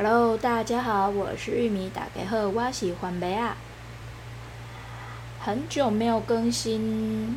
[0.00, 3.56] Hello，大家好，我是玉米，大家好，我喜欢梅啊。
[5.40, 7.36] 很久没有更新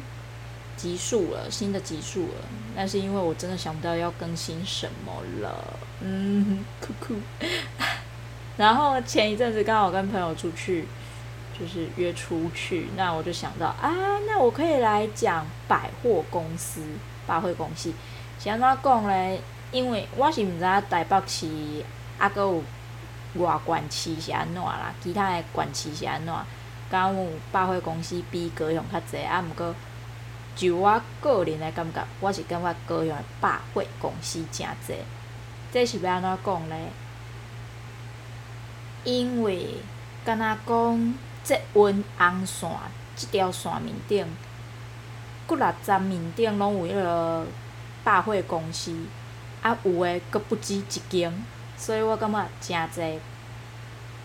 [0.78, 2.46] 集数了，新的集数了，
[2.76, 5.12] 那是因为我真的想不到要更新什么
[5.42, 5.74] 了。
[6.02, 7.16] 嗯，酷酷。
[8.58, 10.88] 然后前一阵子刚好跟朋友出去，
[11.60, 13.92] 就是约出去，那我就想到啊，
[14.28, 16.84] 那我可以来讲百货公司、
[17.26, 17.92] 百货公司。
[18.40, 19.42] 是安怎讲咧？
[19.72, 21.48] 因为我是毋知影台北市
[22.22, 22.64] 啊，阁有
[23.44, 26.34] 外县市是安怎啦，其他的县市是安怎？
[26.90, 29.42] 敢有百货公司比高雄较济啊？
[29.42, 29.74] 毋过
[30.56, 34.96] 就我个人的感觉，我是感觉高雄的百货公司诚济。
[35.72, 36.90] 这是要安怎讲咧？
[39.06, 39.78] 因为
[40.26, 41.14] 敢若讲
[41.44, 42.70] 捷运红线
[43.16, 44.28] 即条线面顶，
[45.48, 47.48] 几六站面顶拢有迄个
[48.04, 48.94] 百货公司，
[49.62, 51.34] 啊有诶阁不止一间，
[51.82, 53.20] 所以我感觉诚济。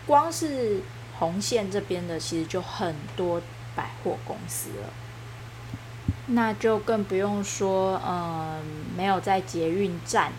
[0.06, 0.82] 光是
[1.18, 3.40] 红线这边的，其实就很多
[3.74, 4.90] 百货公司了，
[6.26, 8.62] 那就更不用说，嗯，
[8.94, 10.30] 没有在捷运站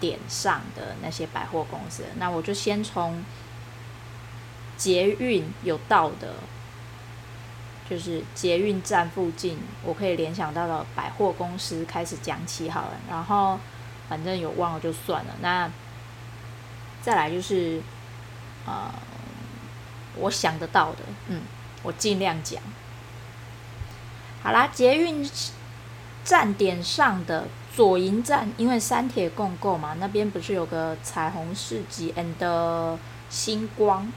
[0.00, 2.04] 点上的那些百货公司。
[2.18, 3.22] 那我就先从
[4.78, 6.34] 捷运有到的，
[7.88, 12.92] 就是捷运站附近，我可以联想到的百货公司开始讲起好了。
[13.08, 13.58] 然后
[14.08, 15.34] 反正有忘了就算了。
[15.40, 15.70] 那
[17.02, 17.82] 再来就是，
[18.64, 18.90] 呃。
[20.14, 21.40] 我想得到的，嗯，
[21.82, 22.62] 我尽量讲。
[24.42, 25.26] 好啦，捷运
[26.22, 32.98] 站点上的左营站，因为三铁共构嘛，那边不是有个彩虹市集 and
[33.30, 34.12] 星光？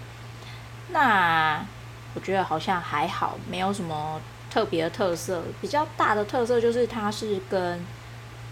[0.89, 1.66] 那
[2.13, 4.19] 我觉得好像还好，没有什么
[4.52, 5.44] 特别的特色。
[5.61, 7.81] 比较大的特色就是它是跟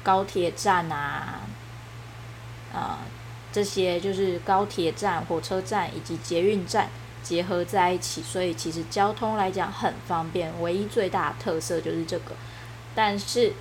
[0.01, 1.41] 高铁站啊，
[2.73, 2.97] 呃，
[3.53, 6.89] 这些就是高铁站、火车站以及捷运站。
[7.23, 10.51] 结合在一起，所以其实交通来讲很方便。
[10.61, 12.35] 唯一最大的特色就是这个，
[12.93, 13.53] 但是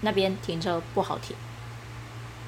[0.00, 1.36] 那边停车不好停。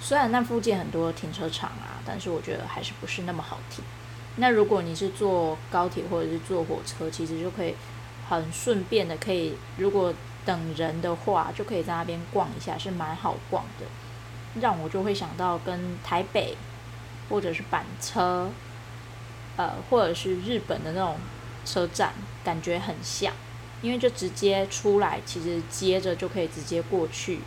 [0.00, 3.84] 虽然那附近很多停车场啊，但是我觉得还是不是那么好停。
[4.36, 7.74] 那如果你是坐高铁或者是坐火车，其实就可以
[8.30, 10.14] 很顺便的，可以如果
[10.46, 13.84] 等人的话，就可以在那边逛一下，是蛮好逛的。
[14.60, 16.56] 让我就会想到跟台北
[17.28, 18.50] 或者是板车。
[19.58, 21.16] 呃，或者是日本的那种
[21.64, 22.12] 车站，
[22.44, 23.32] 感觉很像，
[23.80, 27.40] 因为就直接出来，其实接着就可以直接过去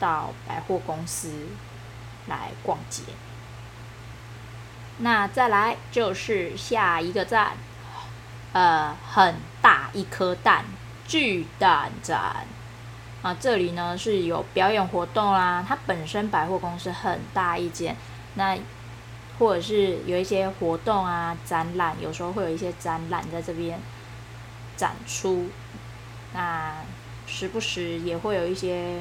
[0.00, 1.46] 到百货公司
[2.26, 3.04] 来逛街。
[4.98, 7.52] 那再来就是下一个站，
[8.52, 10.64] 呃，很大一颗蛋
[11.06, 12.48] 巨蛋站
[13.22, 17.96] 啊，这里呢是有表演活动啦，它本身百货公司很大一间，
[18.34, 18.58] 那。
[19.38, 23.80] 或者是有一些活动啊、展览，有时候会有一些展览在这边
[24.76, 25.48] 展出。
[26.32, 26.74] 那
[27.26, 29.00] 时不时也会有一些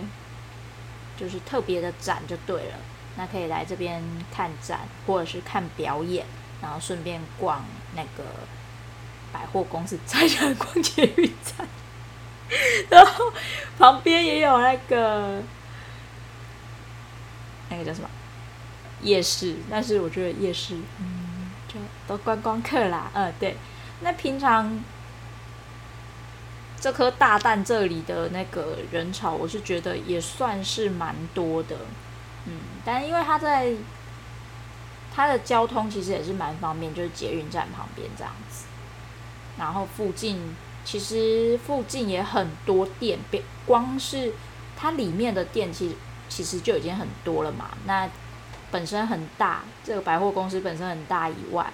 [1.15, 2.79] 就是特别的展就对了。
[3.17, 4.01] 那可以来这边
[4.33, 6.25] 看展，或者是看表演，
[6.59, 8.23] 然后顺便逛那个
[9.31, 11.67] 百货公司，再来逛捷运站。
[12.89, 13.31] 然后
[13.77, 15.41] 旁边也有那个
[17.69, 18.09] 那个叫什么？
[19.01, 21.75] 夜市，但是我觉得夜市，嗯，就
[22.07, 23.57] 都观光客啦，嗯，对。
[24.01, 24.83] 那平常
[26.79, 31.77] 这颗大蛋这里的那个人潮，我是觉得也算是蛮多的，
[32.45, 33.73] 嗯，但因为它在
[35.15, 38.65] 它的交通其实也是蛮方便，就是捷运站旁边这样子。
[39.57, 43.19] 然后附近其实附近也很多店，
[43.65, 44.33] 光是
[44.75, 45.95] 它里面的店其实
[46.29, 48.09] 其实就已经很多了嘛，那。
[48.71, 51.73] 本身很大，这个百货公司本身很大以外，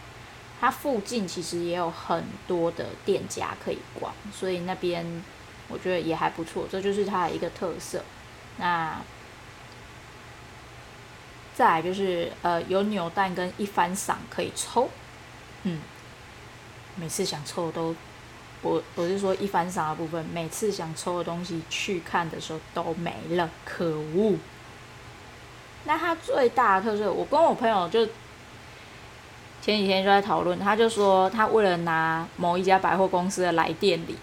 [0.60, 5.06] 它附近其实也有很多的店家可以逛，所以那边
[5.68, 8.04] 我觉得也还不错，这就是它的一个特色。
[8.58, 9.00] 那
[11.54, 14.90] 再来就是呃，有扭蛋跟一番赏可以抽，
[15.62, 15.80] 嗯，
[16.96, 17.96] 每次想抽都，
[18.68, 24.36] 我我是说一番赏的部分，每次想抽的东西去看的时候都没了，可恶。
[25.86, 28.06] 那它最大的特色，我跟我朋友就
[29.62, 34.18] 前几天就在讨论，他就说他为了拿某一家百货公司的来店礼，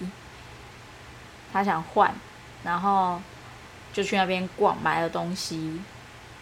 [1.52, 2.14] 他想换，
[2.62, 3.20] 然后
[3.92, 5.80] 就去那边逛，买了东西，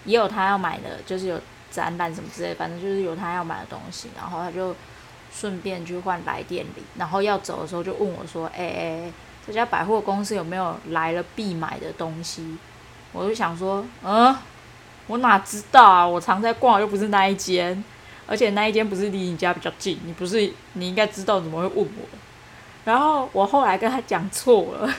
[0.04, 1.40] 也有他要买的，就是有
[1.70, 4.74] 展览什么之类，反正就是有他要买的东西，然后他就
[5.32, 9.12] 顺便去换来店礼，然后要走的时候就问我说：“哎哎，
[9.46, 12.58] 这家百货公司有没有来了必买的东西？”
[13.12, 14.36] 我就想说，嗯。
[15.08, 16.06] 我哪知道啊？
[16.06, 17.84] 我常在逛，又不是那一间，
[18.24, 22.08] 而且那一间不是离你家比较近，你不是你应该知道，怎么会问我？
[22.84, 24.94] 然后我后来跟他讲错了，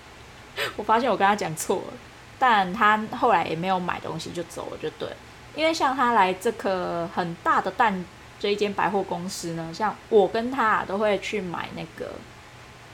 [0.76, 1.92] 我发现我跟他讲错了，
[2.38, 5.06] 但他后来也没有买东西就走了，就对。
[5.54, 8.04] 因为像他来这个很大的蛋
[8.46, 12.12] 这一间百货公司呢，像我跟他都会去买那个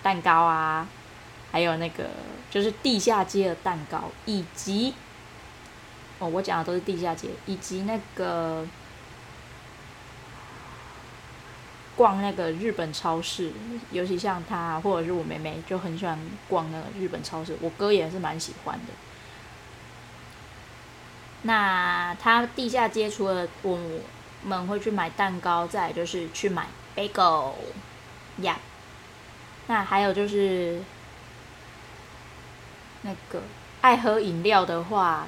[0.03, 0.89] 蛋糕啊，
[1.51, 2.09] 还有那个
[2.51, 4.95] 就是地下街的蛋糕，以及
[6.19, 8.67] 哦，我讲的都是地下街，以及那个。
[11.95, 13.53] 逛那个日本超市，
[13.91, 17.55] 尤其像他或者是我妹妹，就很喜欢逛那个日本超市。
[17.61, 18.93] 我哥也是蛮喜欢的。
[21.43, 23.79] 那他地下街除了我
[24.45, 26.67] 们会去买蛋糕，再来就是去买
[26.97, 27.53] bagel
[28.39, 28.59] 呀。
[29.67, 30.83] 那还有就是
[33.03, 33.43] 那个
[33.81, 35.27] 爱喝饮料的话，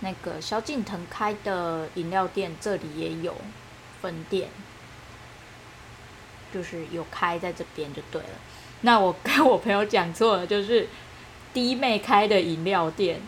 [0.00, 3.36] 那个萧敬腾开的饮料店这里也有
[4.00, 4.48] 分店。
[6.52, 8.28] 就是有开在这边就对了。
[8.80, 10.88] 那我跟我朋友讲错了，就是
[11.54, 13.20] 弟妹开的饮料店，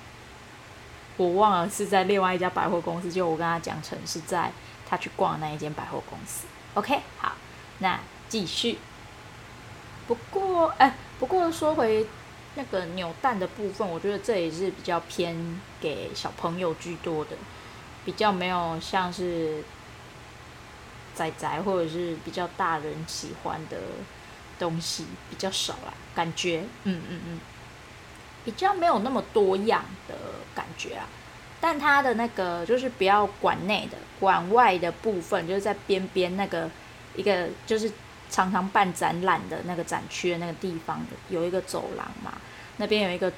[1.16, 4.50] 我忘了是在另外一家百货公司，就我跟他讲成是在
[4.92, 6.46] 他去逛那一间百货公司。
[6.74, 7.32] OK，好，
[7.78, 7.98] 那
[8.28, 8.78] 继续。
[10.06, 12.06] 不过，哎、不过说回
[12.56, 17.30] 那个扭蛋的部分，我觉得这也是比较偏给小朋友居多的，
[18.04, 19.64] 比较没有像是。
[21.14, 23.76] 仔仔或者是比较大人喜欢的
[24.58, 27.40] 东西比较少啦，感觉，嗯嗯嗯，
[28.46, 30.14] 比较没有那么多样的
[30.54, 31.06] 感觉啊。
[31.62, 36.68] 但它的那个就是不要馆内的，馆外的部分就是在边边那个
[37.14, 37.90] 一个就是
[38.28, 42.32] 常常办展览的那个展区的那个地方有一个走廊嘛，
[42.78, 43.32] 那边有一个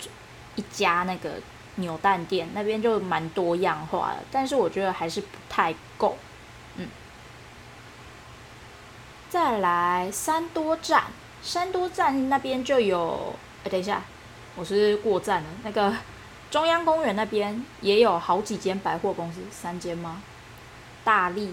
[0.56, 1.32] 一家那个
[1.74, 6.16] 扭蛋店，那边就蛮多样化的，但是我觉得还是不太够。
[6.76, 6.88] 嗯
[9.28, 11.04] 再来三多站，
[11.42, 13.34] 三多站那边就有。
[13.64, 14.02] 哎，等一下，
[14.54, 15.48] 我是过站了。
[15.64, 15.92] 那个
[16.54, 20.22] 中央公园那边也有好几间百货公司，三间吗？
[21.02, 21.52] 大力，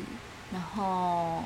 [0.53, 1.44] 然后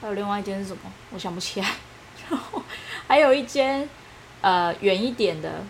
[0.00, 0.82] 还有另外一间是什么？
[1.10, 1.68] 我想不起来。
[2.30, 2.62] 然后
[3.08, 3.88] 还有一间，
[4.40, 5.64] 呃，远一点的。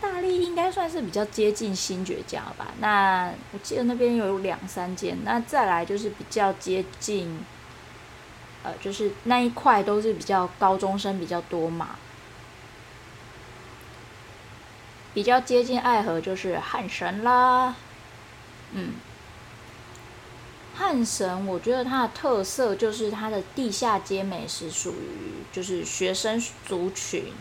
[0.00, 2.68] 大力应该算是比较接近新崛家吧。
[2.78, 5.18] 那我记得那边有两三间。
[5.22, 7.44] 那再来就是比较接近，
[8.62, 11.98] 呃，就是那一块都是比较高中生比较多嘛。
[15.14, 17.74] 比较接近爱河就是汉神啦。
[18.72, 18.94] 嗯，
[20.74, 27.32] 汉神我觉得它的特色就是它的地下街美食属于就是学生族群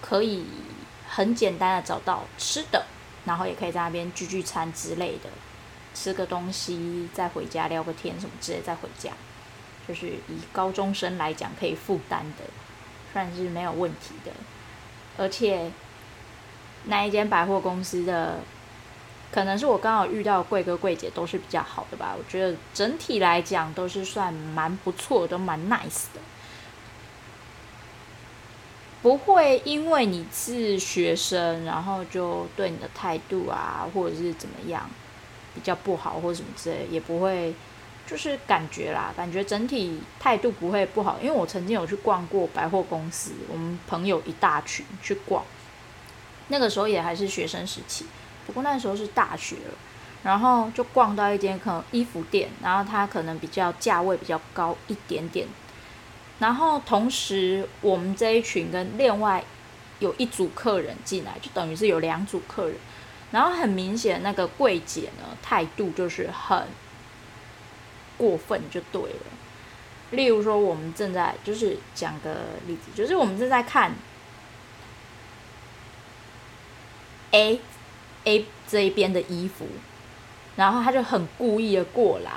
[0.00, 0.46] 可以。
[1.12, 2.86] 很简单的找到吃的，
[3.24, 5.28] 然后也可以在那边聚聚餐之类的，
[5.92, 9.10] 吃个东西再回家聊个天什么之类再回家，
[9.88, 12.44] 就是以高中生来讲可以负担的，
[13.12, 14.30] 算是没有问题的。
[15.18, 15.72] 而且
[16.84, 18.38] 那一间百货公司的，
[19.30, 26.20] 可能是我刚好遇到柜哥柜姐都是比较好的吧，我觉得整体来讲都是算蛮不错，都蛮 nice 的。
[29.02, 34.90] 不会因为你是学生，然后就对你的态度啊，或者是怎么样
[35.54, 37.54] 比较不好，或者什么之类，也不会，
[38.06, 41.18] 就是感觉啦，感觉整体态度不会不好。
[41.22, 45.42] 因为我曾经有去逛过百货公司，我们朋友一大群去逛，
[46.50, 48.04] 那个时候也还是学生时期，
[48.46, 49.74] 不过那时候是大学了，
[50.22, 55.46] 然后就逛到一间可能衣服店，然后它可能比较价位比较高一点点。
[56.38, 59.44] 然后同时，我们这一群跟另外
[59.98, 62.76] 有一组客人进来，就等于是有两组客人。
[63.30, 66.66] 然后很明显，那个柜姐呢，态度就是很
[68.16, 69.20] 过分，就对了。
[70.10, 72.34] 例如说，我们正在就是讲个
[72.66, 73.92] 例子，就是我们正在看
[77.30, 77.60] A
[78.24, 79.66] A 这一边的衣服，
[80.56, 82.32] 然后他就很故意的过来。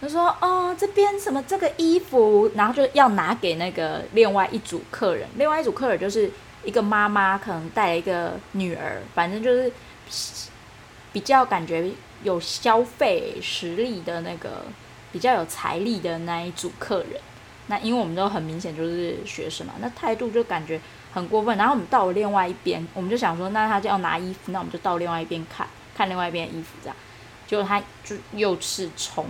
[0.00, 5.28] 他说：“哦，这边什么这个衣服，然后就要拿给那个另外一组客人。
[5.36, 6.28] 另外一组客人就是
[6.64, 9.70] 一个妈妈，可能带了一个女儿，反正就是
[11.12, 11.88] 比较感觉
[12.24, 14.64] 有消费实力的那个，
[15.12, 17.20] 比较有财力的那一组客人。
[17.68, 20.80] 那因为我们都很明显就是学生嘛，那态度就感觉
[21.12, 21.56] 很过分。
[21.56, 26.96] 然后我们到了另外一边，我们就想说，那他就要拿衣服，那我们就到另外一边看看另外一边的衣服，这样，
[27.46, 29.26] 结果他就又是重。”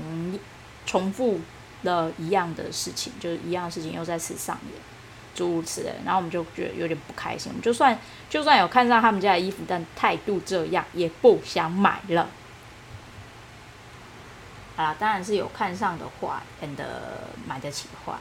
[0.85, 1.41] 重复
[1.85, 4.75] 了一样的事情，就是一样的事情又再次上演。
[5.33, 7.51] 诸如此类，然后我们就觉得有点不开心。
[7.51, 7.97] 我们就算
[8.29, 12.29] 就算有看上他们家的衣服，但态度这样，也不想买了。
[14.75, 16.77] 啊，当然是有看上的话，and
[17.47, 18.19] 买得起的话，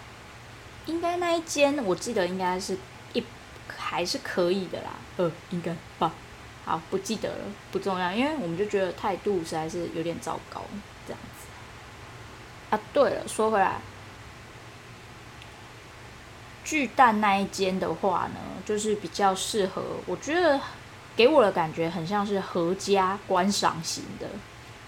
[0.85, 2.77] 应该那一间我记得应该是
[3.67, 4.89] 还是可以的啦。
[5.17, 6.13] 呃，应该吧。
[6.63, 10.63] 好，不记得了，不重要，因为我们就觉得态度实在是有点糟糕，
[11.07, 11.47] 这样子。
[12.75, 13.81] 啊，对了，说回来，
[16.63, 20.61] 巨蛋那一间的话呢，就是比较适合，我觉得
[21.15, 24.27] 给我的感觉很像是合家观赏型的，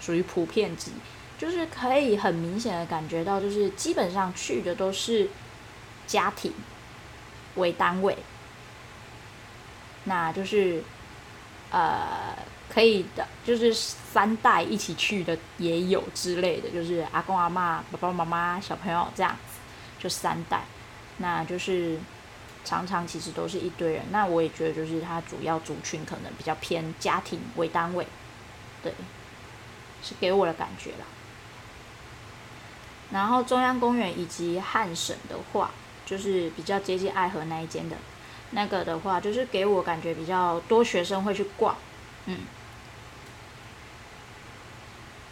[0.00, 0.92] 属于普遍级。
[1.36, 5.28] 就是可以很明显的感觉到，就是基本上去的都是
[6.06, 6.52] 家庭
[7.56, 8.16] 为单位，
[10.04, 10.82] 那就是
[11.70, 12.36] 呃
[12.68, 17.52] 可以的，就是三代一起去的也有之类的，就是阿公阿嬷、
[17.90, 19.58] 爸爸妈妈、小朋友这样子，
[19.98, 20.64] 就三代，
[21.18, 21.98] 那就是
[22.64, 24.02] 常常其实都是一堆人。
[24.10, 28.06] 那我也觉得，就是它主要族群可能比较偏家庭为单位，
[28.82, 28.92] 对，
[30.02, 31.06] 是给我的感觉啦。
[33.10, 35.70] 然后中央公园以及汉神的话，
[36.04, 37.96] 就是比较接近爱河那一间的，
[38.54, 41.76] 那个的话，就是给我感觉比较多学生会去逛，
[42.26, 42.38] 嗯，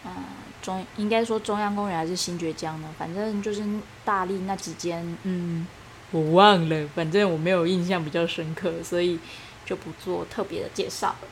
[0.04, 0.12] 嗯，
[0.60, 3.64] 中应该说中央公园还是新崛江呢，反正就是
[4.04, 5.66] 大立那几间，嗯，
[6.10, 9.20] 我忘了，反正我没有印象比较深刻，所以
[9.64, 11.28] 就不做特别的介绍了。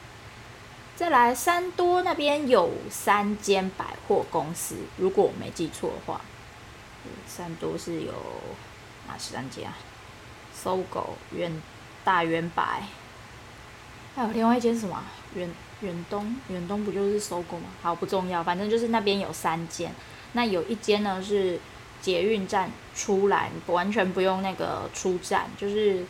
[0.95, 6.21] 再来三多那边有三间百货公司，如果我没记错的话。
[7.27, 8.13] 三多是有
[9.09, 9.73] 哪三家？
[10.53, 11.51] 搜狗、远
[12.04, 12.83] 大远百，
[14.14, 15.02] 还有另外一间什么？
[15.35, 15.49] 远
[15.80, 17.66] 远东，远东不就是搜狗吗？
[17.83, 19.92] 好，不重要，反正就是那边有三间。
[20.33, 21.59] 那有一间呢是
[22.00, 26.04] 捷运站出来，完全不用那个出站，就是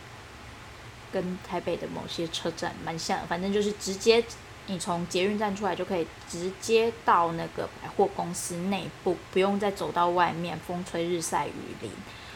[1.13, 4.25] 跟台北的某些车站蛮像，反正就是直接。
[4.67, 11.91] 你从捷运站出来就可以直接到那个百货公司内部，不用再走到外面，风吹日晒雨淋，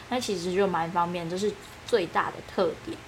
[0.08, 1.52] 那其实就蛮方便，这是
[1.87, 2.99] 最大的特点。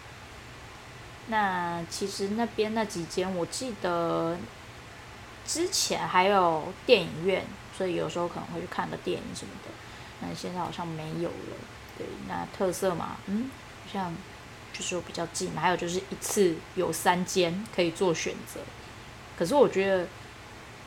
[1.28, 4.37] 那其实那边那几间，我记得
[5.47, 7.45] 之前还有电影院，
[7.76, 9.71] 所以有时候可能会去看个电影什么的。
[10.21, 11.56] 那现在好像没有了。
[11.99, 13.50] 对，那特色嘛，嗯，
[13.85, 14.14] 好像
[14.73, 18.61] 就是比较近，还有就是一次有三间可以做选择。
[19.38, 20.06] 可是我觉得，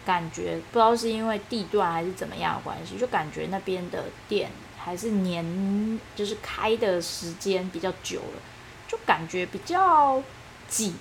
[0.06, 8.42] 感觉不知道是因为地段还是怎么样的关系，就感觉那边的店还是年就是开的时间比较久了，
[8.90, 10.22] 就感觉比较
[10.68, 10.96] 挤，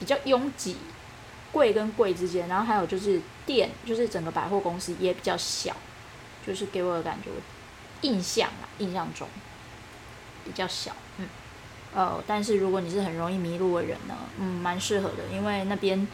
[0.00, 0.76] 比较拥挤，
[1.52, 5.76] 柜跟柜之间，然后还有就是店，就是整个百货公司也比较小，
[6.44, 7.30] 就是给我的感觉，
[8.00, 9.28] 印象啊，印象中
[10.44, 11.28] 比较小，嗯，
[11.94, 16.08] 哦，但是如果你是很容易迷路的人呢，嗯，蛮适合的，因为那边。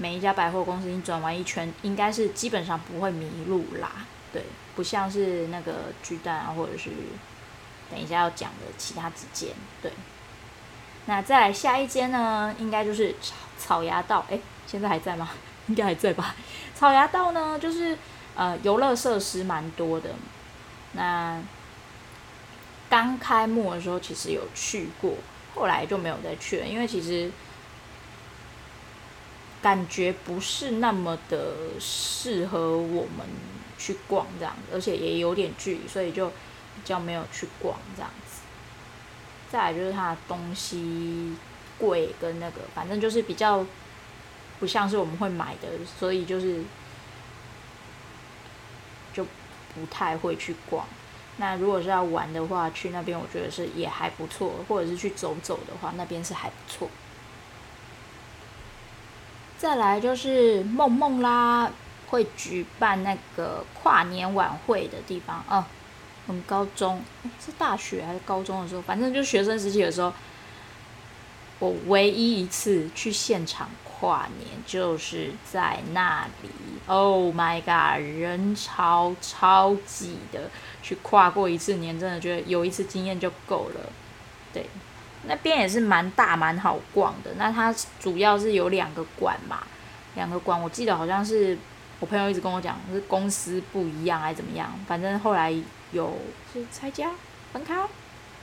[0.00, 4.06] 每一家百货公司，你转完一圈，应该是基本上不会迷路啦。
[4.32, 4.44] 对，
[4.76, 6.90] 不像是那个巨蛋啊，或者是
[7.90, 9.50] 等一下要讲的其他几间。
[9.82, 9.90] 对，
[11.08, 14.24] 那再来下一间呢，应该就是草草衙道。
[14.30, 15.30] 哎，现在还在吗？
[15.66, 16.36] 应该还在吧。
[16.74, 17.96] 草衙道呢，就是
[18.36, 20.10] 呃游乐设施蛮多的。
[20.92, 21.42] 那
[22.90, 25.14] 刚开幕的时候，其实有去过，
[25.54, 27.32] 后来就没有再去了，因为其实。
[29.60, 33.26] 感觉不是那么的适合我们
[33.76, 36.34] 去逛这样子，而且也有点距离，所以就比
[36.84, 38.42] 较没有去逛这样子。
[39.50, 41.34] 再来就是它东西
[41.78, 43.64] 贵跟那个，反正就是比较
[44.60, 46.62] 不像是我们会买的，所以就是
[49.12, 49.24] 就
[49.74, 50.86] 不太会去逛。
[51.38, 56.90] 那如果是要玩的话，去那边我觉得是也还不错，或者是去走走的话，那边是还不错。
[59.56, 61.70] 再来就是梦梦啦，
[62.08, 65.64] 会举办那个跨年晚会的地方哦。
[65.64, 65.77] 我
[66.32, 67.02] 们高中，
[67.44, 70.12] 是大学还是高中的时候，反正就是学生时期的时候，
[71.58, 76.50] 我唯一一次去现场跨年就是在那里。
[76.86, 80.50] Oh my god，人潮超挤的，
[80.82, 83.92] 去跨过一次年，真的觉得有一次经验就够了。
[84.52, 84.66] 对。
[85.26, 89.64] 那边也是蛮大蛮好逛的，那它主要是有两个馆嘛，
[90.14, 91.58] 两个馆我记得好像是
[91.98, 95.52] 我朋友一直跟我讲是公司不一样还是怎么样，反正后来
[95.92, 96.16] 有
[96.52, 97.10] 是拆家
[97.52, 97.76] 分开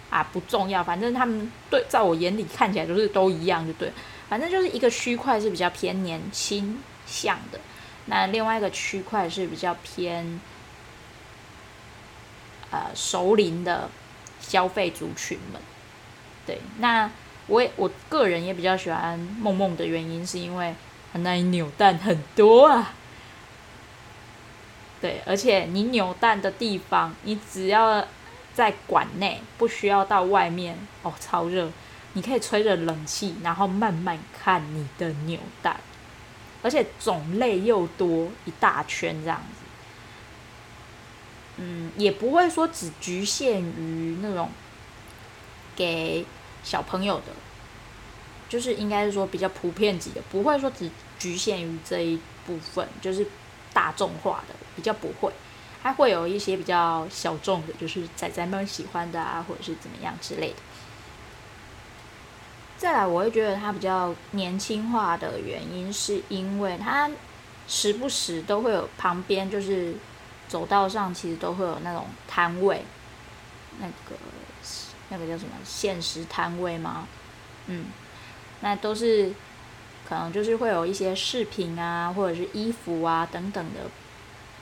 [0.09, 3.91] 啊，不重要，反正他们对在我眼里看起来就是都一样就对，
[4.29, 7.59] 反正就是一个区块是比较偏年轻向的，
[8.05, 10.39] 那另外一个区块是比较偏
[12.71, 13.89] 呃熟龄的
[14.39, 15.61] 消费族群们。
[16.45, 17.09] 对，那
[17.47, 20.75] 我也我个人也比较喜欢梦梦的原因，是因为
[21.11, 22.93] 它那里扭蛋很多啊。
[25.01, 28.05] 对，而且你扭蛋的地方，你只要
[28.53, 31.69] 在馆内，不需要到外面哦，超热，
[32.13, 35.79] 你可以吹着冷气，然后慢慢看你的扭蛋，
[36.63, 39.65] 而且种类又多，一大圈这样子。
[41.57, 44.49] 嗯，也不会说只局限于那种
[45.75, 46.25] 给
[46.63, 47.33] 小朋友的，
[48.49, 53.25] 就是应该是说比较普遍级的，不会说只局限于这一部分，就是
[53.75, 54.55] 大众化的。
[54.75, 55.31] 比较不会，
[55.81, 60.55] 还会有一些比较小众的，就是仔仔们喜欢的啊，或者是怎么样之类的。
[62.77, 67.09] 再来，我会觉得它比较年轻化的原因，是因为它
[67.69, 69.95] 时不时都会有旁边，就是
[70.49, 72.83] 走道上其实都会有那种摊位，
[73.79, 74.17] 那个
[75.07, 77.07] 那个叫什么现实摊位吗？
[77.67, 77.85] 嗯，
[78.59, 79.31] 那都是
[80.07, 83.81] 可能就是会有一些饰品啊，或者是衣服啊等等的。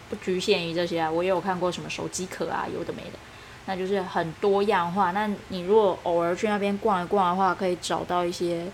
[0.09, 3.17] 不局限于这些啊，我也有看过什么手机壳啊，有的没的，
[3.65, 5.11] 那就是很多样化。
[5.11, 8.67] 那你如果偶尔去那边逛一逛的话，可以找到一些，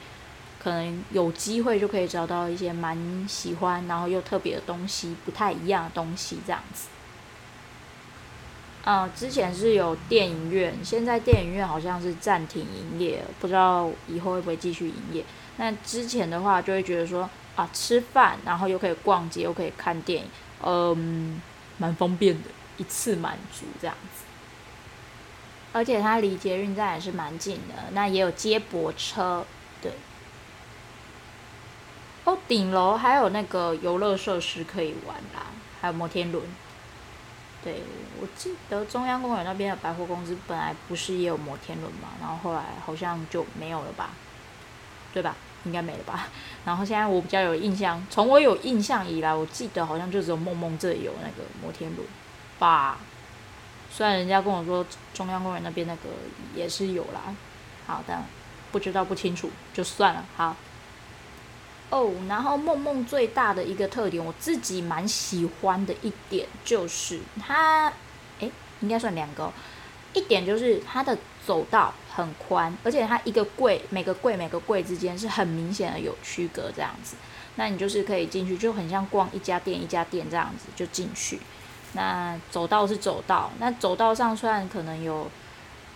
[0.62, 6.90] 可能有机会就可以找到一些蛮喜欢，然后又特别的东西，不太一样的东西这样子。
[8.84, 15.24] 嗯，之前是有电影院，现在电影院好像是暂停营业，不知道以后会不会继续营业。
[15.60, 20.30] 那之前的话就会觉得说啊，吃饭，然后又可以逛街，又可以看电影。
[20.64, 21.42] 嗯，
[21.78, 24.24] 蛮方便的，一次满足这样子。
[25.74, 29.46] 而且它离捷运站也是蛮近的，那也有接驳车，
[29.82, 29.92] 对。
[32.24, 35.48] 哦，顶楼还有那个游乐设施可以玩啦，
[35.82, 36.42] 还有摩天轮。
[37.62, 37.84] 对，
[38.22, 44.12] 我记得中央公园那边的百货公司本来不是也有摩天轮嘛，然后后来好像就没有了吧，
[45.14, 45.36] 对吧？
[45.66, 46.28] 应该没了吧？
[46.66, 52.08] 然后现在我比较有印象，从我有印象以来，我记得好像就只有梦梦这里有那个摩天轮
[52.60, 52.98] 吧。
[53.92, 56.10] 虽然人家跟我说中央公园那边那个
[56.56, 57.36] 也是有啦，
[57.88, 58.22] 好的，
[58.72, 60.24] 不知道不清楚就算了。
[60.36, 60.56] 好。
[61.90, 67.92] 哦，然后梦梦最大的一个特点，我自己蛮喜欢的一点就是它，
[68.40, 69.52] 诶，应该算两个。
[70.14, 77.16] 一点就是它的走道很宽，而且它一个柜每个柜每个柜之间是很明显的有区隔这样子，
[77.56, 81.40] 那你就是可以进去，就很像逛一家店一家店这样子就进去。
[81.94, 85.30] 那走道是走道，那走道上虽然可能有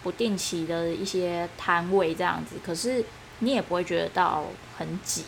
[0.02, 3.04] 不定期的一些摊位这样子，可是
[3.40, 4.46] 你也不会觉得到
[4.78, 5.26] 很挤，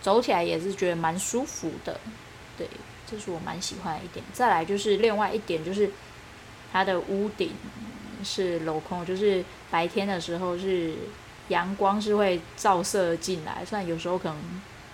[0.00, 1.98] 走起来也是觉得蛮舒服的。
[2.58, 2.68] 对，
[3.10, 4.24] 这是我蛮喜欢的一点。
[4.32, 5.90] 再来就是另外一点就是。
[6.74, 7.52] 它的屋顶
[8.24, 10.94] 是镂空，就是白天的时候是
[11.48, 14.36] 阳光是会照射进来，虽然有时候可能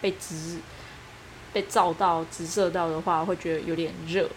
[0.00, 0.58] 被直
[1.52, 4.28] 被照到直射到的话，会觉得有点热，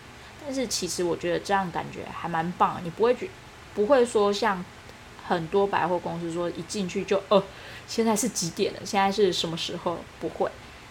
[0.44, 3.28] 但是其实我觉得这样感觉还蛮棒，你不会觉
[3.74, 4.64] 不会说像
[5.28, 7.44] 很多百货公司说一进去就呃
[7.88, 9.98] 现在是几点了，现在是什么时候？
[10.20, 10.50] 不会，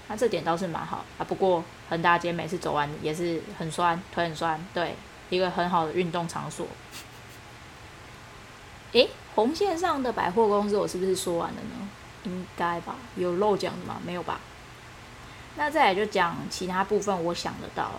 [0.08, 1.24] 那这点倒是蛮好啊。
[1.24, 4.94] 不过恒大街每次走完也是很酸，腿很酸，对。
[5.30, 6.66] 一个很好的运动场所。
[8.92, 11.88] 诶，红线上的百货公司我是不是说完了呢？
[12.24, 14.00] 应该吧，有漏讲的吗？
[14.04, 14.40] 没有吧？
[15.56, 17.92] 那再来就讲其他部分，我想得到。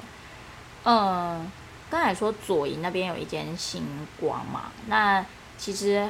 [0.83, 1.51] 嗯，
[1.89, 3.83] 刚才说左营那边有一间星
[4.19, 5.25] 光嘛，那
[5.57, 6.09] 其实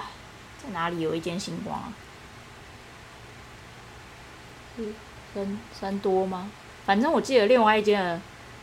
[0.62, 1.94] 在哪里有一间星光啊？
[4.78, 4.94] 是
[5.34, 6.50] 三三多吗？
[6.86, 8.22] 反正我记得另外一间。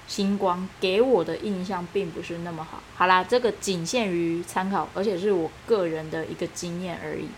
[0.09, 2.83] 星光给我的印象并不是那么好。
[2.97, 7.29] 好啦，这个仅限于参考，而且是我个人的一个经验而已。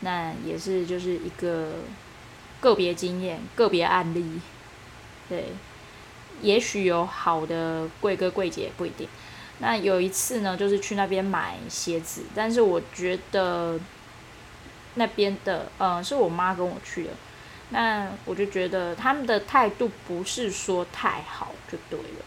[0.00, 1.72] 那也是就是一个
[2.60, 4.40] 个别经验、个别案例。
[5.28, 5.46] 对，
[6.40, 9.08] 也许有好的贵哥贵姐也不一定。
[9.58, 13.80] 那有一次呢，就是去那边买鞋子，但是我觉得
[14.94, 17.10] 那边的，嗯，是我妈跟我去的。
[17.70, 22.24] 那我就觉得他们的态度不是说太好，就对了。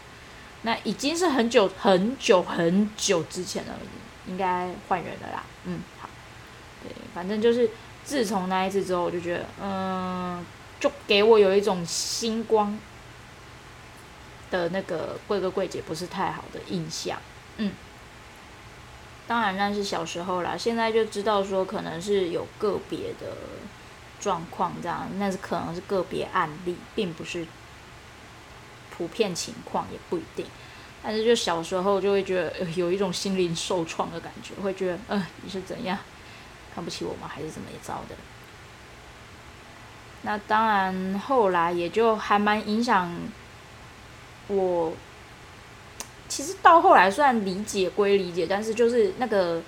[0.62, 3.76] 那已经是很久很久很久之前了，
[4.28, 5.42] 应该换人了啦。
[5.64, 6.08] 嗯，好，
[6.84, 7.68] 对，反正就是
[8.04, 10.46] 自从那一次之后，我就觉得，嗯，
[10.78, 12.78] 就给我有一种星光
[14.52, 17.18] 的那个柜哥柜姐不是太好的印象。
[17.56, 17.72] 嗯，
[19.26, 23.36] 当然那是小时候啦，现在就知道说可能是有个别的。
[24.22, 27.46] 状况这样，那是可能是个别案例，并不是
[28.96, 30.46] 普遍情况，也不一定。
[31.02, 35.98] 但是就小时候就会觉得有一种心灵受创的感觉，会觉得，嗯、呃，你是怎样？
[36.72, 37.28] 看不起我吗？
[37.28, 38.14] 还是怎么也着的？
[40.22, 43.12] 那当然，后来也就还蛮影响
[44.46, 44.92] 我。
[46.28, 49.60] 其实到后来，虽然理解归理解，但是就是那个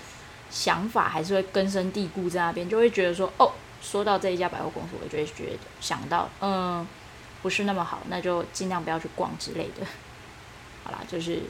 [0.49, 3.53] 想法还是会根深蒂固在那边，就会觉得说，哦，
[3.85, 6.85] 说到这一家百货公司，我就会觉得想到，嗯，
[7.43, 9.87] 不是那么好，那就尽量不要去逛之类的。
[10.83, 11.43] 好啦，就是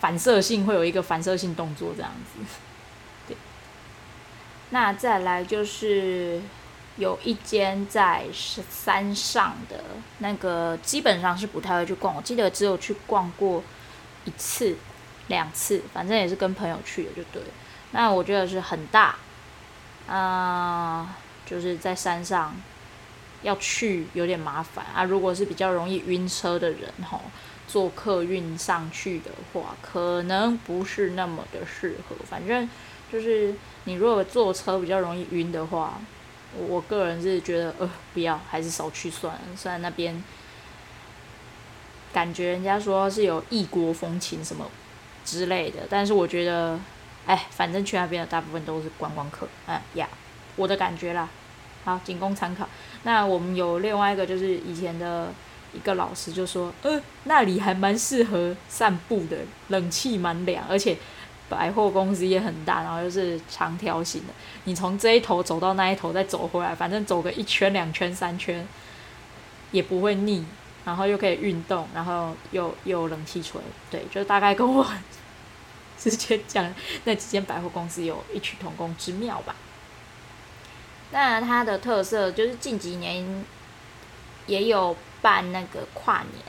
[0.00, 2.44] 反射性会有一个反射性动作这样子。
[3.28, 3.36] 对，
[4.70, 6.42] 那再来就是。
[6.98, 9.82] 有一间在山上的
[10.18, 12.14] 那个，基本上是不太会去逛。
[12.14, 13.64] 我记得只有去逛过
[14.26, 14.76] 一次、
[15.28, 17.42] 两次，反正也是跟朋友去的，就对。
[17.92, 19.14] 那我觉得是很大，
[20.06, 21.16] 啊、
[21.52, 22.56] 就是在山上
[23.42, 25.04] 要去有点麻烦啊。
[25.04, 27.20] 如果是比较容易晕车的人，吼，
[27.68, 32.16] 坐客运上去的话，可能不是那么的适合。
[32.24, 32.68] 反正
[33.12, 36.00] 就是你如果坐车比较容易晕的话。
[36.68, 39.40] 我个人是觉得，呃，不要，还是少去算了。
[39.56, 40.22] 虽然那边
[42.12, 44.70] 感觉人家说是有异国风情什么
[45.24, 46.78] 之类的，但是我觉得，
[47.24, 50.06] 哎，反正去那边的大部分都是观光客，嗯呀，
[50.56, 51.26] 我的感觉啦。
[51.84, 52.68] 好，仅供参考。
[53.04, 55.32] 那我们有另外一个，就是以前的
[55.72, 60.96] 一个老师就说，呃，那里还蛮适合散步的，冷气蛮凉，而且。
[61.48, 64.32] 百货公司也很大，然后又是长条形的。
[64.64, 68.66] 你从这一头走到那一头，再走回来，反正走个一圈、两圈、三圈，
[69.70, 70.46] 也不会腻。
[70.86, 74.86] 然后又可以运动，然后又又有冷气吹，对，就大概跟我
[75.98, 79.54] 之前讲那几间百货公司有异曲同工之妙吧。
[81.12, 83.44] 那它的特色就是近几年
[84.46, 86.44] 也有办那个跨年。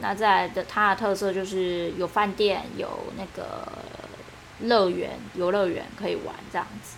[0.00, 3.66] 那再来的它的特色就是有饭店，有那个
[4.60, 6.96] 乐园、游乐园可以玩这样子。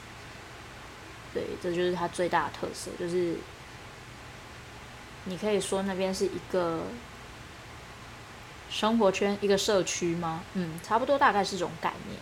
[1.34, 3.36] 对，这就是它最大的特色，就是
[5.24, 6.84] 你可以说那边是一个
[8.70, 10.42] 生活圈、一个社区吗？
[10.54, 12.18] 嗯，差不多，大概是这种概念。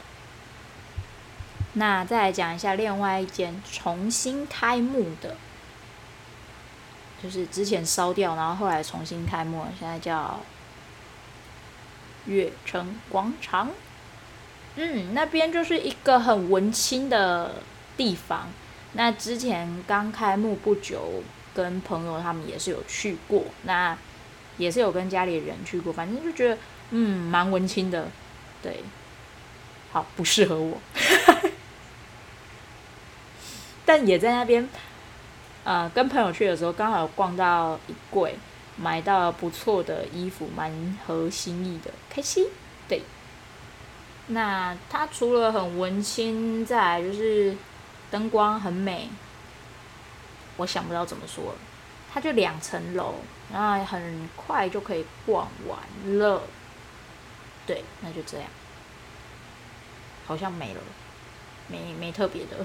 [1.75, 5.37] 那再来讲一下另外一间重新开幕的，
[7.23, 10.41] 就是之前烧掉，然后后来重新开幕，现在叫。
[12.27, 13.69] 悦城广场，
[14.77, 17.57] 嗯，那边就是一个很文青的
[17.97, 18.47] 地方。
[18.93, 21.21] 那之前刚开幕不久，
[21.53, 23.99] 跟朋友他们也是有去过，那
[24.57, 26.57] 也是有跟家里人去过，反正就觉得
[26.91, 28.07] 嗯蛮文青的，
[28.63, 28.85] 对，
[29.91, 30.79] 好不适合我，
[33.95, 34.67] 但也在那边，
[35.65, 38.35] 呃，跟朋友去的时候刚好逛到一柜。
[38.75, 42.47] 买到不错的衣服，蛮合心意的，开心。
[42.89, 43.03] 对，
[44.29, 47.55] 那它除了很文青，再来就是
[48.11, 49.11] 灯光很美。
[50.57, 51.59] 我想不到怎么说了，
[52.15, 53.17] 它就两层楼，
[53.53, 56.41] 然后很快就可以逛完了。
[57.67, 58.47] 对，那就这样，
[60.27, 60.81] 好像没了，
[61.69, 62.57] 没没特别的。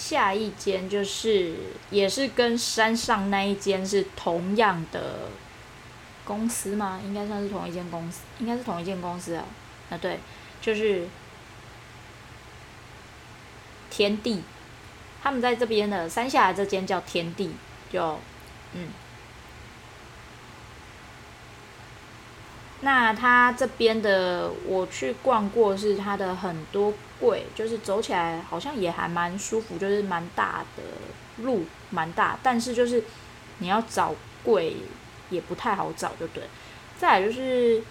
[0.00, 1.54] 下一间就是
[1.90, 5.28] 也是跟山上那一间是同样的
[6.24, 6.98] 公司吗？
[7.04, 9.44] 应该算是同一间公司，应该是同一间公司啊。
[9.90, 10.18] 啊，对，
[10.62, 11.06] 就是
[13.90, 14.42] 天地，
[15.22, 17.50] 他们在这边的山下的这间叫天地，
[17.92, 18.18] 就
[18.72, 18.88] 嗯。
[22.80, 30.82] 那他这边的我去逛过，是他的很多贵，就是走起来好像也还蛮舒服，就是蛮大的
[31.44, 33.04] 路，蛮大，但是就是
[33.58, 34.74] 你要找贵
[35.28, 36.42] 也不太好找，就对。
[36.98, 37.82] 再就是，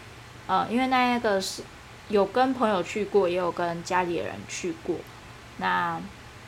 [0.47, 1.61] 呃，因为那个是
[2.09, 4.95] 有跟朋友去过，也有跟家里人去过。
[5.57, 6.01] 那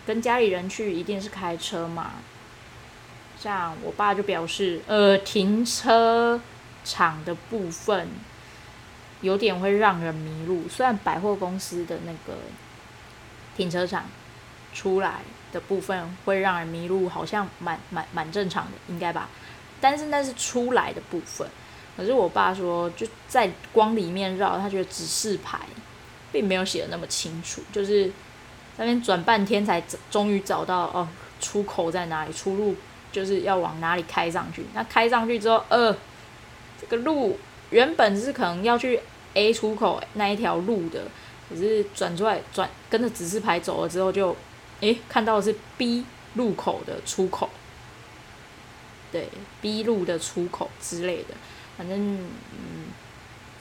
[0.06, 2.12] 跟家里人去一定是开车嘛，
[3.40, 6.42] 像我爸就表示，呃，停车
[6.84, 8.10] 场的部分。
[9.22, 12.40] 有点会让人迷路，虽然百货公司的那个
[13.56, 14.06] 停车场
[14.74, 19.30] 出来的部分会让人迷路，好像蛮蛮蛮正常的，应该吧？
[19.80, 21.48] 但是那是出来的部分。
[21.98, 25.60] 可是我爸说，就在光里面绕，他觉得指示牌
[26.32, 28.12] 并没有写的那么清楚，就是
[28.78, 31.08] 那边转半天才终于找到哦，
[31.40, 32.76] 出口在哪里，出路
[33.12, 34.66] 就是要往哪里开上去。
[34.74, 35.96] 那开上去之后，呃，
[36.80, 37.38] 这个路
[37.70, 39.00] 原本是可能要去。
[39.34, 41.06] A 出口那一条路的，
[41.52, 44.36] 可是转出来转跟着指示牌走了之后就，
[44.80, 47.50] 诶看到的是 B 路口的出口，
[49.12, 49.28] 对
[49.62, 51.36] B 路的出口之类的，
[51.78, 52.88] 反正嗯，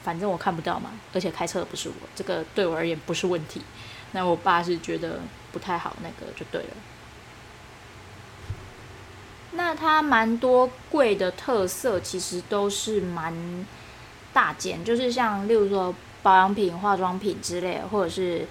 [0.03, 3.61] 反正我看不到嘛，而且开车的不是我，这个对我而言不是问题。
[4.13, 5.19] 那我爸是觉得
[5.51, 6.69] 不太好，那个就对了。
[9.53, 13.33] 那它蛮多贵的特色，其实都是蛮
[14.31, 15.93] 大件，就是像例如说
[16.23, 18.47] 保养品、化妆品之类，或者是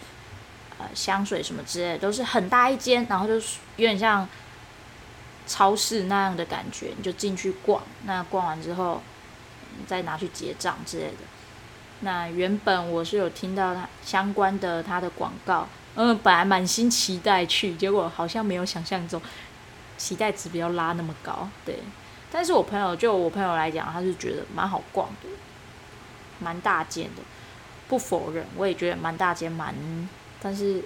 [0.79, 4.29] 呃香水什么之类，都是很大一间，然后就是有点像
[5.47, 9.01] 超市那样的感觉，你就进去逛，那逛完之后，
[9.87, 11.19] 再拿去结账之类的。
[12.01, 19.21] 那原本我是有听到它相关的它的广告，嗯，本来满心期待去，结果好像没有想象中。
[19.99, 21.79] 期待值不要拉那么高，对。
[22.33, 25.29] 但是我朋友就我朋友来讲，他是觉得蛮好逛的，
[26.39, 27.21] 蛮大间的。
[27.90, 29.74] 不否认，我也觉得蛮大间，蛮。
[30.40, 30.81] 但是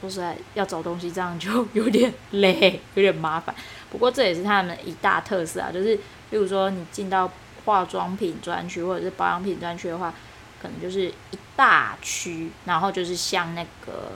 [0.00, 3.54] 说实在，要找东西这样就有点累，有点麻烦。
[3.90, 5.94] 不过这也是他们一大特色啊， 就是
[6.30, 7.30] 比如说你进到
[7.66, 10.12] 化妆品专区或者是保养品专区的话，
[10.60, 14.12] 可能就是一大区，然后就是像那个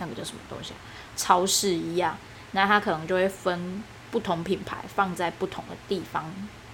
[0.00, 0.72] 那个叫什么东西，
[1.16, 2.18] 超市一样。
[2.50, 6.24] 那它可能就会分不同品牌放在不同的地方，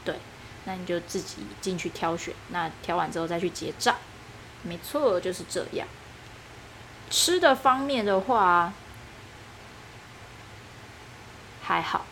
[0.05, 0.15] 对，
[0.65, 3.97] 那你就自己进去挑选，那挑完之后再去结账，
[4.65, 5.87] 没错，就是这样。
[7.11, 8.73] 吃的方面的话，
[11.63, 12.07] 还好。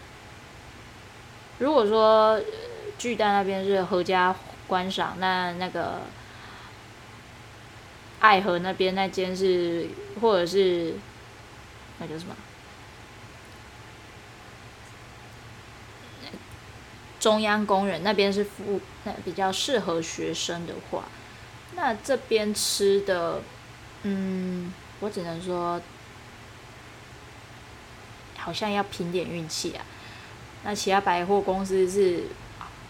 [1.59, 2.41] 如果说
[2.99, 4.35] 巨蛋那边是合家
[4.67, 6.03] 观赏，那那个
[8.21, 9.89] 爱河那边那间是，
[10.21, 10.95] 或者是
[11.99, 12.37] 那叫什么？
[17.19, 21.05] 中央公园那边是附，那比较适合学生的话，
[21.75, 23.41] 那这边吃的，
[24.03, 25.81] 嗯，我只能说，
[28.37, 29.85] 好像要凭点运气啊。
[30.65, 32.25] 那其他百货公司是，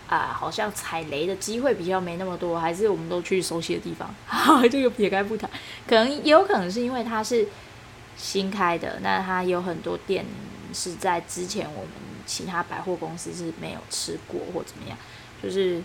[0.08, 4.14] 啊，好像踩雷的机会比较没那么多，还是我们都去熟悉的地方。
[4.70, 5.48] 这个撇开不谈，
[5.86, 7.46] 可能也有可能是因为它是
[8.16, 10.26] 新开的，那它有很多店
[10.72, 11.90] 是在之前我们。
[12.24, 14.96] 其他百货公司是没有吃过或怎么样，
[15.42, 15.82] 就是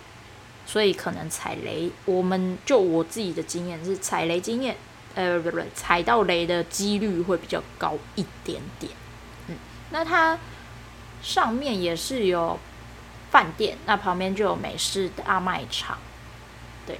[0.68, 4.76] 所以可能踩雷，我们就我自己的经验是踩雷经验，
[5.16, 8.92] 呃，不不，踩到雷的几率会比较高一点点。
[9.48, 9.56] 嗯，
[9.92, 10.38] 那它
[11.24, 12.60] 上面也是有
[13.32, 15.98] 饭店，那旁边就有美式大卖场，
[16.86, 17.00] 对，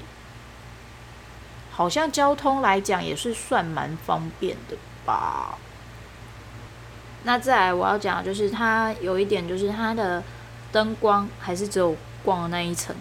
[1.70, 5.58] 好像交通来讲也是算蛮方便的吧。
[7.24, 10.24] 那再来，我要讲的就是它有一点，就是它的
[10.72, 12.96] 灯光还是只有逛的那一层，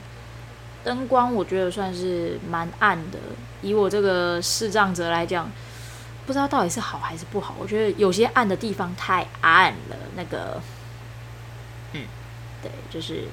[0.87, 3.19] 灯光我觉得算是蛮暗的。
[3.61, 5.51] 以我这个视障者来讲，
[6.25, 7.57] 不知道到底是好还是不好。
[7.59, 10.63] 我觉得有些暗的地方太暗了，那个，
[11.93, 12.05] 嗯，
[12.63, 13.25] 对，就是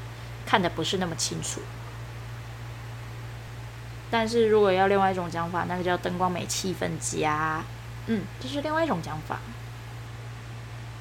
[0.47, 1.61] 看的不是那么清楚。
[4.09, 7.63] 但是如果要另外一种讲法，那个叫灯光美，气氛佳，
[8.07, 9.37] 嗯，这是另外一种讲法。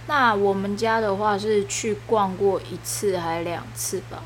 [0.06, 4.22] 那我们家的话是去逛过一次还是两次吧，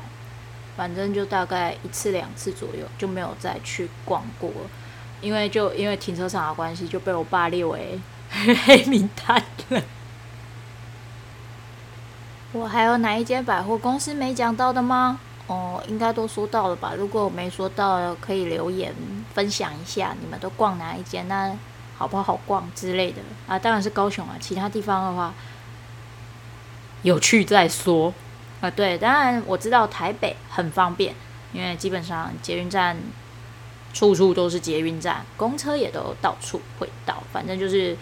[0.77, 4.51] 反正就大概一次两次左右，就没有再去逛过，
[5.19, 7.99] 因为就因为停车场的关系，就被我爸列为
[8.65, 9.81] 黑名单了。
[12.53, 15.19] 我还有哪一间百货公司没讲到的吗？
[15.47, 16.93] 哦，应该都说到了吧？
[16.95, 18.93] 如果我没说到，可以留言
[19.33, 21.27] 分享一下，你们都逛哪一间？
[21.27, 21.51] 那
[21.97, 23.57] 好不好逛之类的啊？
[23.57, 25.33] 当然是高雄啊，其他地方的话。
[27.03, 28.11] 有去再说
[28.59, 31.13] 啊，对，当然我知道台北很方便，
[31.53, 32.97] 因为基本上捷运站
[33.93, 37.95] 处处都是捷运站，公车也都到处会到，反正就是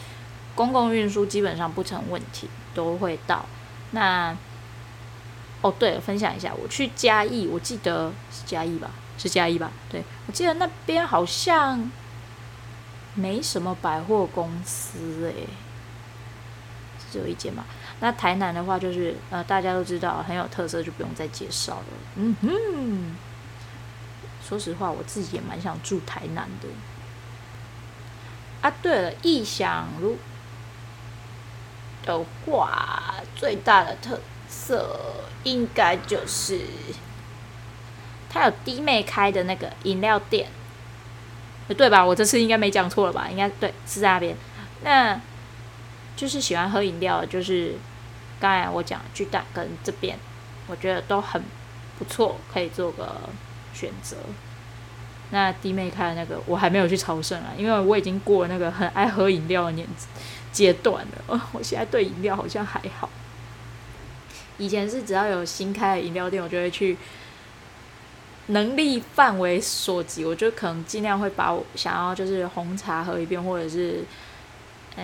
[0.56, 3.46] 公共运输基本上不成问题，都会到。
[3.92, 4.36] 那
[5.62, 9.72] 哦，对，分享一下，我去嘉义，我记得是嘉义吧，是嘉义吧？
[9.90, 11.92] 对，我记得那边好像
[13.14, 15.48] 没什么百货公司诶，
[17.12, 17.66] 只有一间嘛。
[18.02, 21.86] 那台南的话，就是呃，大家都知道很有特色，就不用再介绍了。
[22.16, 23.16] 嗯哼，
[24.48, 26.68] 说实话，我自己也蛮想住台南的。
[28.62, 30.18] 啊，对了，义享如
[32.04, 35.00] 的话，最大的特色
[35.44, 36.60] 应该就是
[38.30, 40.50] 它有弟妹开的那个饮料店，
[41.78, 42.06] 对吧？
[42.06, 43.28] 我这次应该没讲错了吧？
[43.32, 44.36] 应该对，是在那边。
[44.84, 45.20] 那
[46.16, 47.74] 就是喜欢喝饮料，就是
[48.40, 50.18] 刚才我讲巨蛋跟这边，
[50.68, 51.44] 我觉得都很
[52.00, 53.20] 不错，可以做个
[53.74, 54.16] 选择。
[55.32, 59.86] 那弟妹开的那个，我还没有去朝圣啊，因为我已经过了那个很爱喝饮料的年
[60.52, 61.42] 阶段了。
[61.52, 63.10] 我现在对饮料好像还好。
[64.58, 66.98] 以前是只要有新开的饮料店，我就会去，
[68.48, 74.06] 能力范围所及，我就可能尽量会把我想要就是红茶喝一遍，或者是。
[74.98, 75.04] 呃，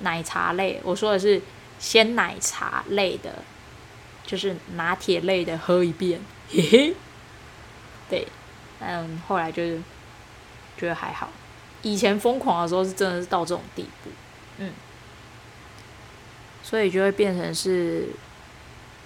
[0.00, 1.40] 奶茶类，我说的是
[1.78, 3.36] 鲜奶茶类的，
[4.26, 6.20] 就是拿铁类的喝一遍，
[6.50, 6.94] 嘿嘿。
[8.10, 8.26] 对，
[8.80, 9.80] 嗯，后来就是
[10.76, 11.30] 觉得还好。
[11.82, 14.10] 以前疯狂的时候是真的是到这种地步，
[14.58, 14.72] 嗯，
[16.62, 18.08] 所以就会变成是，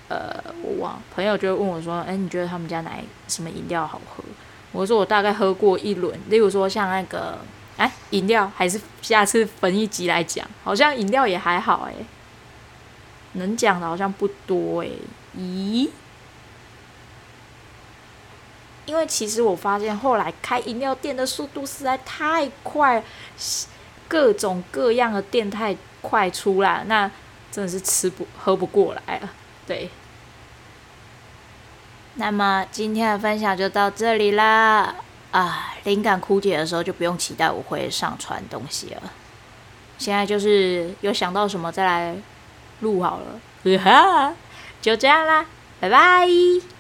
[0.09, 2.92] 呃，我忘朋友就会问我说：“哎，你觉得他们家哪
[3.29, 4.25] 什么饮料好喝？”
[4.73, 7.38] 我说：“我大概喝过一轮，例如说像那个。”
[7.77, 11.95] 哎，饮料还是下次分一集来讲，好像饮料也还好哎，
[13.33, 14.89] 能讲的好像不多哎。
[15.37, 15.89] 咦？
[18.85, 23.03] 因为其实我发现后来开饮料店的速度实在太快，
[24.09, 27.11] 各种各样的店太快出来，那
[27.51, 29.31] 真的是吃不喝不过来了。
[29.67, 29.89] 对。
[32.17, 34.95] 那么今天的分享就到这里啦。
[35.33, 39.03] 啊，灵感枯竭的时候就不用期待我会上传东西了。
[39.99, 42.14] 现在就是有想到什么再来
[42.81, 43.40] 录好了，
[43.79, 43.90] 哈
[44.29, 44.35] 哈，
[44.81, 45.45] 就这样啦，
[45.81, 46.72] 拜拜。